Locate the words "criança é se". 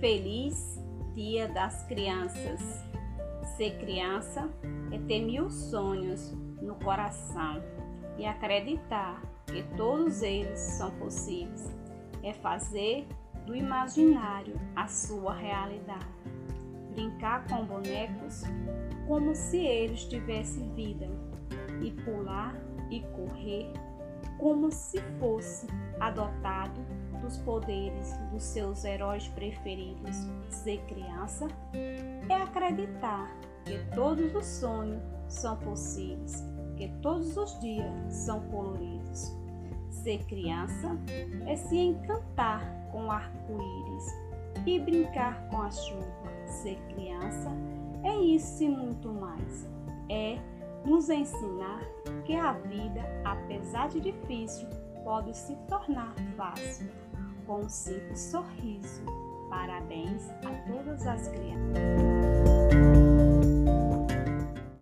40.24-41.76